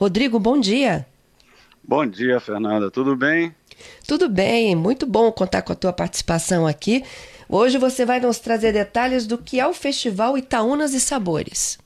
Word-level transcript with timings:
Rodrigo, 0.00 0.38
bom 0.38 0.58
dia. 0.58 1.06
Bom 1.84 2.06
dia, 2.06 2.40
Fernanda. 2.40 2.90
Tudo 2.90 3.14
bem? 3.14 3.54
Tudo 4.08 4.30
bem, 4.30 4.74
muito 4.74 5.04
bom 5.04 5.30
contar 5.30 5.60
com 5.60 5.74
a 5.74 5.76
tua 5.76 5.92
participação 5.92 6.66
aqui. 6.66 7.04
Hoje 7.46 7.76
você 7.76 8.06
vai 8.06 8.18
nos 8.18 8.38
trazer 8.38 8.72
detalhes 8.72 9.26
do 9.26 9.36
que 9.36 9.60
é 9.60 9.66
o 9.66 9.74
Festival 9.74 10.38
Itaúnas 10.38 10.94
e 10.94 11.00
Sabores. 11.00 11.78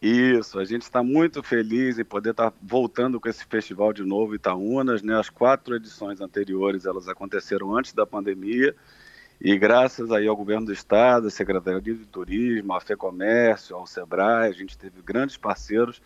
Isso, 0.00 0.58
a 0.58 0.64
gente 0.64 0.82
está 0.84 1.02
muito 1.02 1.42
feliz 1.42 1.98
em 1.98 2.04
poder 2.04 2.30
estar 2.30 2.50
tá 2.50 2.56
voltando 2.62 3.20
com 3.20 3.28
esse 3.28 3.44
festival 3.44 3.92
de 3.92 4.04
novo 4.04 4.34
Itaúnas, 4.34 5.02
né? 5.02 5.18
As 5.18 5.28
quatro 5.28 5.76
edições 5.76 6.22
anteriores 6.22 6.86
elas 6.86 7.08
aconteceram 7.08 7.76
antes 7.76 7.92
da 7.92 8.06
pandemia 8.06 8.74
e 9.38 9.58
graças 9.58 10.10
aí 10.10 10.26
ao 10.26 10.36
governo 10.36 10.64
do 10.64 10.72
estado, 10.72 11.26
a 11.26 11.30
Secretaria 11.30 11.78
de 11.82 12.06
Turismo, 12.06 12.72
a 12.72 12.80
FEComércio, 12.80 13.76
ao 13.76 13.86
Sebrae, 13.86 14.48
a 14.48 14.52
gente 14.52 14.78
teve 14.78 15.02
grandes 15.02 15.36
parceiros 15.36 16.00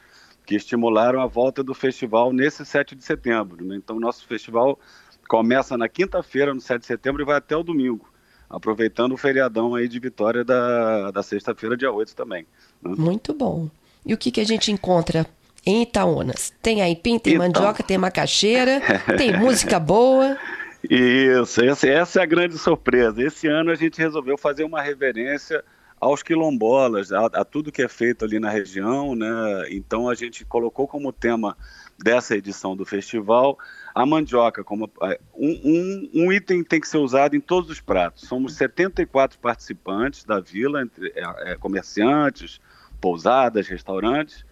que 0.45 0.55
estimularam 0.55 1.21
a 1.21 1.27
volta 1.27 1.63
do 1.63 1.75
festival 1.75 2.33
nesse 2.33 2.65
7 2.65 2.95
de 2.95 3.05
setembro. 3.05 3.65
Né? 3.65 3.77
Então, 3.77 3.99
nosso 3.99 4.27
festival 4.27 4.79
começa 5.29 5.77
na 5.77 5.89
quinta-feira, 5.89 6.53
no 6.53 6.61
7 6.61 6.81
de 6.81 6.87
setembro, 6.87 7.23
e 7.23 7.25
vai 7.25 7.37
até 7.37 7.57
o 7.57 7.63
domingo, 7.63 8.09
aproveitando 8.49 9.13
o 9.13 9.17
feriadão 9.17 9.75
aí 9.75 9.89
de 9.89 9.99
vitória 9.99 10.45
da, 10.45 11.11
da 11.11 11.23
sexta-feira, 11.23 11.77
dia 11.77 11.91
8 11.91 12.15
também. 12.15 12.47
Né? 12.83 12.95
Muito 12.97 13.33
bom. 13.33 13.69
E 14.05 14.13
o 14.13 14.19
que, 14.19 14.31
que 14.31 14.41
a 14.41 14.45
gente 14.45 14.71
encontra 14.71 15.27
em 15.65 15.83
Itaúnas? 15.83 16.53
Tem 16.63 16.83
aipim, 16.83 17.19
tem 17.19 17.35
então... 17.35 17.47
mandioca, 17.47 17.83
tem 17.83 17.97
macaxeira, 17.97 18.83
tem 19.17 19.37
música 19.39 19.81
boa. 19.81 20.37
Isso, 20.89 21.65
essa, 21.65 21.89
essa 21.89 22.21
é 22.21 22.23
a 22.23 22.27
grande 22.27 22.59
surpresa. 22.59 23.23
Esse 23.23 23.49
ano 23.49 23.71
a 23.71 23.75
gente 23.75 23.99
resolveu 23.99 24.37
fazer 24.37 24.65
uma 24.65 24.83
reverência 24.83 25.65
aos 26.05 26.23
quilombolas, 26.23 27.11
a, 27.13 27.25
a, 27.27 27.45
tudo 27.47 27.73
que 27.73 27.81
é 27.81 27.89
feito 27.89 28.27
ali 28.27 28.39
na 28.39 28.51
região, 28.51 29.17
né? 29.17 29.27
Então 29.71 30.07
a 30.07 30.15
gente 30.15 30.45
colocou 30.45 30.87
como 30.87 31.11
tema 31.11 31.57
dessa 31.99 32.37
edição 32.37 32.77
do 32.77 32.85
festival 32.85 33.59
a 33.95 34.05
mandioca 34.05 34.63
como 34.63 34.91
é, 35.03 35.19
um, 35.35 35.61
um, 35.65 36.11
um, 36.15 36.33
item 36.33 36.63
tem 36.63 36.79
que 36.79 36.89
ser 36.89 36.99
usado 36.99 37.35
em 37.35 37.41
todos 37.41 37.71
os 37.71 37.81
pratos. 37.81 38.29
Somos 38.29 38.55
74 38.55 39.39
participantes 39.39 40.25
da 40.25 40.41
vila, 40.41 40.83
entre 40.83 41.11
é, 41.17 41.53
é, 41.53 41.57
comerciantes, 41.57 42.61
pousadas, 43.01 43.67
restaurantes, 43.67 44.45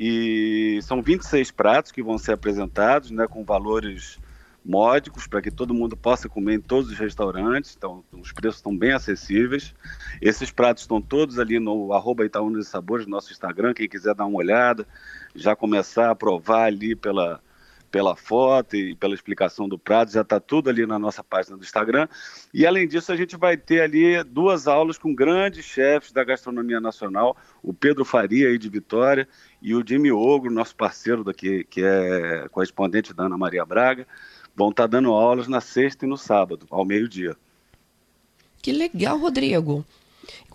e 0.00 0.80
são 0.82 1.00
26 1.00 1.52
pratos 1.52 1.92
que 1.92 2.02
vão 2.02 2.18
ser 2.18 2.32
apresentados, 2.32 3.12
né, 3.12 3.28
com 3.28 3.44
valores 3.44 4.18
módicos 4.68 5.26
para 5.26 5.40
que 5.40 5.50
todo 5.50 5.72
mundo 5.72 5.96
possa 5.96 6.28
comer 6.28 6.56
em 6.56 6.60
todos 6.60 6.90
os 6.90 6.98
restaurantes. 6.98 7.74
Então, 7.76 8.04
os 8.12 8.30
preços 8.32 8.58
estão 8.58 8.76
bem 8.76 8.92
acessíveis. 8.92 9.74
Esses 10.20 10.50
pratos 10.50 10.82
estão 10.82 11.00
todos 11.00 11.38
ali 11.38 11.58
no 11.58 11.94
arroba 11.94 12.26
Itaúna 12.26 12.58
de 12.58 12.66
Sabores, 12.66 13.06
nosso 13.06 13.32
Instagram. 13.32 13.72
Quem 13.72 13.88
quiser 13.88 14.14
dar 14.14 14.26
uma 14.26 14.36
olhada, 14.36 14.86
já 15.34 15.56
começar 15.56 16.10
a 16.10 16.14
provar 16.14 16.64
ali 16.64 16.94
pela, 16.94 17.40
pela 17.90 18.14
foto 18.14 18.76
e 18.76 18.94
pela 18.94 19.14
explicação 19.14 19.66
do 19.66 19.78
prato, 19.78 20.12
já 20.12 20.20
está 20.20 20.38
tudo 20.38 20.68
ali 20.68 20.86
na 20.86 20.98
nossa 20.98 21.24
página 21.24 21.56
do 21.56 21.64
Instagram. 21.64 22.06
E 22.52 22.66
além 22.66 22.86
disso, 22.86 23.10
a 23.10 23.16
gente 23.16 23.38
vai 23.38 23.56
ter 23.56 23.80
ali 23.80 24.22
duas 24.22 24.68
aulas 24.68 24.98
com 24.98 25.14
grandes 25.14 25.64
chefes 25.64 26.12
da 26.12 26.22
gastronomia 26.22 26.78
nacional, 26.78 27.34
o 27.62 27.72
Pedro 27.72 28.04
Faria 28.04 28.48
aí 28.48 28.58
de 28.58 28.68
Vitória 28.68 29.26
e 29.62 29.74
o 29.74 29.82
Jimmy 29.86 30.12
Ogro, 30.12 30.52
nosso 30.52 30.76
parceiro 30.76 31.24
daqui, 31.24 31.64
que 31.64 31.82
é 31.82 32.46
correspondente 32.50 33.14
da 33.14 33.24
Ana 33.24 33.38
Maria 33.38 33.64
Braga 33.64 34.06
vão 34.58 34.70
estar 34.70 34.82
tá 34.82 34.86
dando 34.88 35.12
aulas 35.12 35.46
na 35.46 35.60
sexta 35.60 36.04
e 36.04 36.08
no 36.08 36.18
sábado, 36.18 36.66
ao 36.68 36.84
meio-dia. 36.84 37.36
Que 38.60 38.72
legal, 38.72 39.16
Rodrigo. 39.16 39.86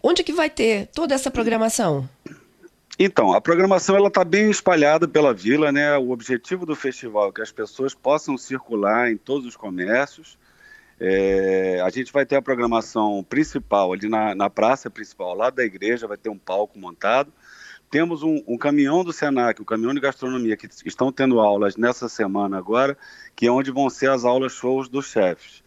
Onde 0.04 0.24
que 0.24 0.34
vai 0.34 0.50
ter 0.50 0.88
toda 0.88 1.16
essa 1.16 1.32
programação? 1.32 2.08
Então, 3.00 3.34
a 3.34 3.40
programação 3.40 3.96
ela 3.96 4.10
está 4.10 4.24
bem 4.26 4.52
espalhada 4.52 5.08
pela 5.08 5.34
vila, 5.34 5.72
né? 5.72 5.98
O 5.98 6.12
objetivo 6.12 6.66
do 6.66 6.76
festival 6.76 7.30
é 7.30 7.32
que 7.32 7.42
as 7.42 7.52
pessoas 7.52 7.96
possam 7.96 8.38
circular 8.38 9.10
em 9.10 9.18
todos 9.18 9.48
os 9.48 9.56
comércios. 9.56 10.38
É, 11.00 11.82
a 11.82 11.90
gente 11.90 12.12
vai 12.12 12.26
ter 12.26 12.36
a 12.36 12.42
programação 12.42 13.26
principal 13.28 13.94
ali 13.94 14.08
na, 14.10 14.36
na 14.36 14.50
praça 14.50 14.90
principal, 14.90 15.34
lá 15.34 15.50
da 15.50 15.64
igreja, 15.64 16.08
vai 16.08 16.18
ter 16.18 16.30
um 16.30 16.38
palco 16.38 16.78
montado. 16.78 17.32
Temos 17.94 18.24
um, 18.24 18.42
um, 18.48 18.58
caminhão 18.58 19.04
do 19.04 19.14
Senac, 19.14 19.60
o 19.60 19.62
um 19.62 19.66
caminhão 19.68 19.94
de 19.94 20.00
gastronomia, 20.00 20.58
que 20.58 20.68
estão 20.84 21.12
tendo 21.12 21.40
aulas 21.40 21.78
nessa 21.78 22.10
semana 22.10 22.58
agora, 22.58 22.98
que 23.36 23.46
é 23.46 23.52
onde 23.52 23.70
vão 23.70 23.88
ser 23.88 24.10
as 24.10 24.26
aulas 24.26 24.52
shows 24.52 24.90
dos 24.90 25.06
chefes. 25.06 25.64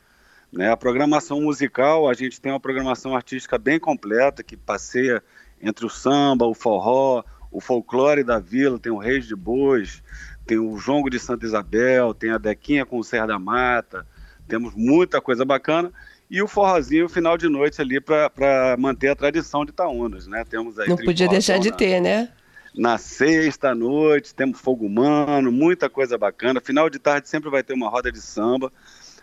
Né? 0.53 0.69
A 0.69 0.77
programação 0.77 1.41
musical, 1.41 2.11
a 2.11 2.15
gente 2.15 2.41
tem 2.41 2.51
uma 2.51 2.59
programação 2.59 3.15
artística 3.15 3.57
bem 3.57 3.79
completa, 3.79 4.43
que 4.43 4.57
passeia 4.57 5.23
entre 5.63 5.87
o 5.87 5.89
samba, 5.89 6.45
o 6.45 6.53
forró, 6.53 7.23
o 7.49 7.61
folclore 7.61 8.25
da 8.25 8.41
vila, 8.41 8.77
tem 8.77 8.91
o 8.91 8.99
Reis 8.99 9.25
de 9.29 9.37
Bois, 9.37 10.03
tem 10.45 10.59
o 10.59 10.77
Jongo 10.79 11.09
de 11.09 11.21
Santa 11.21 11.47
Isabel, 11.47 12.13
tem 12.13 12.31
a 12.31 12.39
Dequinha 12.39 12.85
com 12.85 12.99
o 12.99 13.05
Serra 13.05 13.29
da 13.29 13.39
Mata, 13.39 14.05
temos 14.49 14.75
muita 14.75 15.21
coisa 15.21 15.45
bacana 15.45 15.93
e 16.31 16.43
o 16.43 16.49
forrozinho 16.49 17.09
final 17.09 17.39
de 17.39 17.49
noite 17.49 17.81
ali 17.81 18.01
para 18.01 18.77
manter 18.79 19.09
a 19.09 19.17
tradição 19.17 19.65
de 19.65 19.71
Itaúnas, 19.71 20.27
né? 20.27 20.45
Temos 20.49 20.79
aí 20.79 20.89
Não 20.89 20.97
podia 20.97 21.29
deixar 21.29 21.59
de 21.59 21.71
ter, 21.73 22.01
né? 22.01 22.29
Na 22.75 22.99
sexta 22.99 23.75
noite, 23.75 24.35
temos 24.35 24.61
fogo 24.61 24.85
humano, 24.85 25.51
muita 25.51 25.89
coisa 25.89 26.19
bacana. 26.19 26.61
Final 26.61 26.91
de 26.91 26.99
tarde 26.99 27.29
sempre 27.29 27.49
vai 27.49 27.63
ter 27.63 27.73
uma 27.73 27.89
roda 27.89 28.13
de 28.13 28.21
samba. 28.21 28.71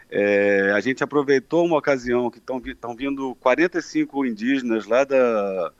É, 0.09 0.71
a 0.75 0.79
gente 0.79 1.03
aproveitou 1.03 1.65
uma 1.65 1.77
ocasião 1.77 2.31
que 2.31 2.39
estão 2.39 2.95
vindo 2.95 3.35
45 3.35 4.25
indígenas 4.25 4.85
lá 4.87 5.03
da, 5.03 5.71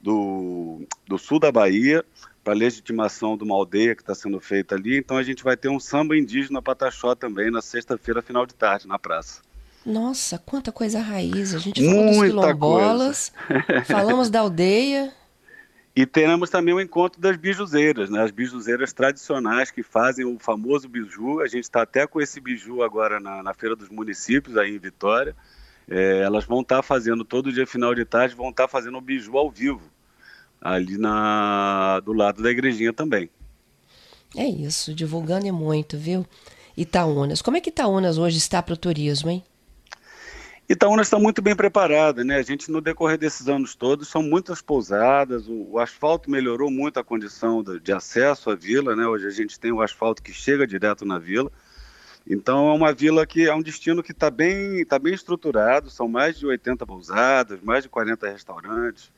do, 0.00 0.86
do 1.06 1.18
sul 1.18 1.38
da 1.38 1.52
Bahia 1.52 2.04
para 2.42 2.54
legitimação 2.54 3.36
de 3.36 3.44
uma 3.44 3.54
aldeia 3.54 3.94
que 3.94 4.02
está 4.02 4.14
sendo 4.14 4.40
feita 4.40 4.74
ali. 4.74 4.98
Então 4.98 5.16
a 5.16 5.22
gente 5.22 5.44
vai 5.44 5.56
ter 5.56 5.68
um 5.68 5.78
samba 5.78 6.16
indígena 6.16 6.62
Pataxó 6.62 7.14
também 7.14 7.50
na 7.50 7.62
sexta-feira, 7.62 8.20
final 8.20 8.46
de 8.46 8.54
tarde, 8.54 8.88
na 8.88 8.98
praça. 8.98 9.42
Nossa, 9.84 10.38
quanta 10.38 10.70
coisa 10.70 11.00
raiz. 11.00 11.54
A 11.54 11.58
gente 11.58 11.84
falou 11.84 12.04
Muita 12.04 12.34
dos 12.34 12.44
quilombolas, 12.44 13.32
falamos 13.86 14.30
da 14.30 14.40
aldeia. 14.40 15.12
E 15.94 16.06
teremos 16.06 16.48
também 16.48 16.72
o 16.72 16.80
encontro 16.80 17.20
das 17.20 17.36
bijuzeiras, 17.36 18.08
né? 18.08 18.22
as 18.22 18.30
bijuzeiras 18.30 18.94
tradicionais 18.94 19.70
que 19.70 19.82
fazem 19.82 20.24
o 20.24 20.38
famoso 20.38 20.88
biju. 20.88 21.40
A 21.40 21.46
gente 21.46 21.64
está 21.64 21.82
até 21.82 22.06
com 22.06 22.18
esse 22.20 22.40
biju 22.40 22.82
agora 22.82 23.20
na, 23.20 23.42
na, 23.42 23.52
Feira 23.52 23.76
dos 23.76 23.90
Municípios, 23.90 24.56
aí 24.56 24.74
em 24.74 24.78
Vitória. 24.78 25.36
É, 25.86 26.20
elas 26.20 26.46
vão 26.46 26.62
estar 26.62 26.76
tá 26.76 26.82
fazendo, 26.82 27.24
todo 27.24 27.52
dia 27.52 27.66
final 27.66 27.94
de 27.94 28.06
tarde, 28.06 28.34
vão 28.34 28.48
estar 28.48 28.64
tá 28.64 28.68
fazendo 28.68 28.96
o 28.96 29.02
biju 29.02 29.36
ao 29.36 29.50
vivo, 29.50 29.82
ali 30.60 30.96
na, 30.96 32.00
do 32.00 32.14
lado 32.14 32.42
da 32.42 32.50
igrejinha 32.50 32.92
também. 32.92 33.28
É 34.34 34.46
isso, 34.46 34.94
divulgando 34.94 35.46
é 35.46 35.52
muito, 35.52 35.98
viu? 35.98 36.24
Itaúnas. 36.74 37.42
Como 37.42 37.58
é 37.58 37.60
que 37.60 37.68
Itaúnas 37.68 38.16
hoje 38.16 38.38
está 38.38 38.62
para 38.62 38.72
o 38.72 38.78
turismo, 38.78 39.28
hein? 39.28 39.44
Itaúna 40.72 41.02
está 41.02 41.18
muito 41.18 41.42
bem 41.42 41.54
preparada, 41.54 42.24
né? 42.24 42.36
A 42.36 42.42
gente, 42.42 42.70
no 42.70 42.80
decorrer 42.80 43.18
desses 43.18 43.46
anos 43.46 43.74
todos, 43.74 44.08
são 44.08 44.22
muitas 44.22 44.62
pousadas, 44.62 45.46
o, 45.46 45.72
o 45.72 45.78
asfalto 45.78 46.30
melhorou 46.30 46.70
muito 46.70 46.98
a 46.98 47.04
condição 47.04 47.62
de, 47.62 47.78
de, 47.78 47.92
acesso 47.92 48.48
à 48.48 48.54
vila, 48.54 48.96
né? 48.96 49.06
Hoje 49.06 49.26
a 49.26 49.30
gente 49.30 49.60
tem 49.60 49.70
o 49.70 49.82
asfalto 49.82 50.22
que 50.22 50.32
chega 50.32 50.66
direto 50.66 51.04
na 51.04 51.18
vila. 51.18 51.52
Então 52.26 52.70
é 52.70 52.72
uma 52.72 52.90
vila 52.90 53.26
que 53.26 53.46
é 53.46 53.54
um 53.54 53.60
destino 53.60 54.02
que 54.02 54.12
está 54.12 54.30
bem, 54.30 54.82
tá 54.86 54.98
bem 54.98 55.12
estruturado, 55.12 55.90
são 55.90 56.08
mais 56.08 56.38
de 56.38 56.46
80 56.46 56.86
pousadas, 56.86 57.60
mais 57.60 57.82
de 57.82 57.90
40 57.90 58.30
restaurantes. 58.30 59.12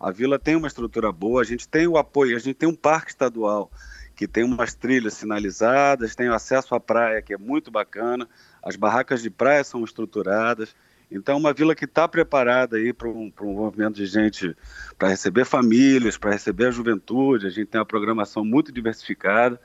A 0.00 0.10
vila 0.10 0.38
tem 0.38 0.56
uma 0.56 0.68
estrutura 0.68 1.12
boa, 1.12 1.42
a 1.42 1.44
gente 1.44 1.68
tem 1.68 1.86
o 1.86 1.98
apoio, 1.98 2.34
a 2.34 2.40
gente 2.40 2.54
tem 2.54 2.68
um 2.68 2.74
parque 2.74 3.10
estadual 3.10 3.70
que 4.16 4.26
tem 4.26 4.42
umas 4.42 4.72
trilhas 4.72 5.12
sinalizadas, 5.12 6.14
tem 6.14 6.28
acesso 6.28 6.74
à 6.74 6.80
praia 6.80 7.20
que 7.20 7.34
é 7.34 7.36
muito 7.36 7.70
bacana, 7.70 8.26
as 8.62 8.74
barracas 8.74 9.20
de 9.20 9.28
praia 9.28 9.62
são 9.62 9.84
estruturadas. 9.84 10.74
Então, 11.10 11.36
uma 11.36 11.52
vila 11.52 11.74
que 11.74 11.84
está 11.84 12.08
preparada 12.08 12.76
aí 12.76 12.92
para 12.92 13.08
um, 13.08 13.32
um 13.42 13.52
movimento 13.52 13.94
de 13.94 14.06
gente, 14.06 14.56
para 14.98 15.08
receber 15.08 15.44
famílias, 15.44 16.16
para 16.16 16.32
receber 16.32 16.66
a 16.66 16.70
juventude. 16.70 17.46
A 17.46 17.50
gente 17.50 17.66
tem 17.66 17.78
uma 17.78 17.86
programação 17.86 18.44
muito 18.44 18.72
diversificada. 18.72 19.60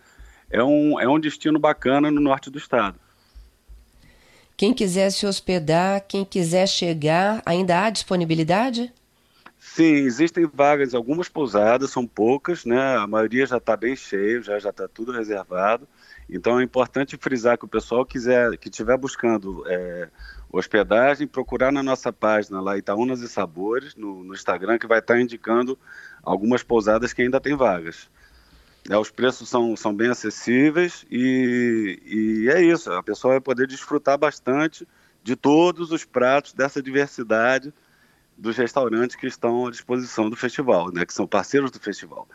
É 0.50 0.64
um, 0.64 1.00
é 1.00 1.08
um 1.08 1.20
destino 1.20 1.60
bacana 1.60 2.12
no 2.12 2.22
norte 2.22 2.50
do 2.50 2.58
estado. 2.58 3.00
Quem 4.58 4.74
quiser 4.74 5.10
se 5.12 5.26
hospedar, 5.26 6.04
quem 6.06 6.26
quiser 6.26 6.68
chegar, 6.68 7.42
ainda 7.46 7.86
há 7.86 7.90
disponibilidade? 7.90 8.92
Sim, 9.58 9.94
existem 9.94 10.46
vagas 10.46 10.94
algumas 10.94 11.30
pousadas, 11.30 11.92
são 11.92 12.08
poucas, 12.08 12.66
né? 12.66 12.98
A 12.98 13.06
maioria 13.06 13.46
já 13.46 13.58
está 13.58 13.78
bem 13.78 13.96
cheio, 13.96 14.42
já 14.42 14.58
já 14.58 14.70
está 14.70 14.88
tudo 14.88 15.12
reservado. 15.12 15.88
Então 16.30 16.60
é 16.60 16.64
importante 16.64 17.18
frisar 17.18 17.58
que 17.58 17.66
o 17.66 17.68
pessoal 17.68 18.06
quiser, 18.06 18.58
que 18.58 18.70
estiver 18.70 18.98
buscando 18.98 19.64
é, 19.68 20.10
hospedagem, 20.52 21.28
procurar 21.28 21.72
na 21.72 21.84
nossa 21.84 22.12
página 22.12 22.60
lá 22.60 22.78
Itaúnas 22.78 23.22
e 23.22 23.28
Sabores, 23.28 23.96
no, 23.96 24.24
no 24.24 24.34
Instagram, 24.34 24.78
que 24.78 24.88
vai 24.88 25.00
estar 25.00 25.20
indicando 25.20 25.78
algumas 26.24 26.64
pousadas 26.64 27.14
que 27.14 27.22
ainda 27.22 27.40
tem 27.40 27.56
vagas. 27.56 28.10
É, 28.90 28.98
os 28.98 29.12
preços 29.12 29.50
são, 29.50 29.76
são 29.76 29.94
bem 29.94 30.10
acessíveis 30.10 31.06
e, 31.12 32.02
e 32.06 32.50
é 32.50 32.62
isso, 32.62 32.92
a 32.92 33.04
pessoa 33.04 33.34
vai 33.34 33.42
poder 33.42 33.68
desfrutar 33.68 34.18
bastante 34.18 34.88
de 35.24 35.36
todos 35.36 35.92
os 35.92 36.06
pratos 36.06 36.54
dessa 36.54 36.82
diversidade 36.82 37.74
dos 38.38 38.58
restaurantes 38.58 39.16
que 39.16 39.28
estão 39.28 39.68
à 39.68 39.72
disposição 39.72 40.30
do 40.30 40.36
festival, 40.36 40.92
né, 40.92 41.06
que 41.06 41.14
são 41.14 41.28
parceiros 41.28 41.70
do 41.70 41.80
festival. 41.80 42.28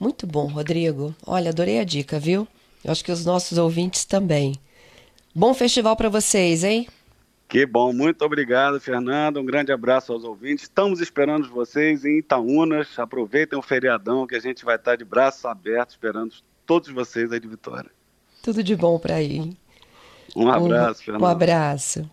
Muito 0.00 0.26
bom, 0.26 0.46
Rodrigo. 0.46 1.14
Olha, 1.26 1.50
adorei 1.50 1.78
a 1.78 1.84
dica, 1.84 2.18
viu? 2.18 2.48
Eu 2.82 2.90
acho 2.90 3.04
que 3.04 3.12
os 3.12 3.26
nossos 3.26 3.58
ouvintes 3.58 4.06
também. 4.06 4.54
Bom 5.34 5.54
festival 5.54 5.94
para 5.96 6.08
vocês, 6.08 6.64
hein? 6.64 6.88
Que 7.48 7.66
bom, 7.66 7.92
muito 7.92 8.24
obrigado, 8.24 8.80
Fernando. 8.80 9.40
Um 9.40 9.44
grande 9.44 9.72
abraço 9.72 10.12
aos 10.12 10.24
ouvintes. 10.24 10.64
Estamos 10.64 11.00
esperando 11.00 11.48
vocês 11.48 12.04
em 12.04 12.18
Itaúnas. 12.18 12.98
Aproveitem 12.98 13.58
o 13.58 13.62
feriadão 13.62 14.26
que 14.26 14.34
a 14.34 14.40
gente 14.40 14.64
vai 14.64 14.76
estar 14.76 14.96
de 14.96 15.04
braços 15.04 15.44
abertos 15.44 15.94
esperando 15.94 16.34
todos 16.66 16.88
vocês 16.90 17.32
aí 17.32 17.40
de 17.40 17.48
Vitória. 17.48 17.90
Tudo 18.42 18.62
de 18.62 18.74
bom 18.76 18.98
para 18.98 19.16
aí. 19.16 19.56
Um 20.36 20.48
abraço, 20.48 21.00
um, 21.00 21.04
Fernando. 21.04 21.22
Um 21.22 21.26
abraço. 21.26 22.10